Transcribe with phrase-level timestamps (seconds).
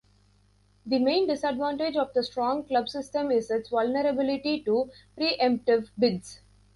[0.83, 6.41] The main disadvantage of the strong-club system is its vulnerability to preemptive bids.